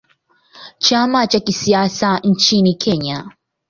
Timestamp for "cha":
1.27-1.39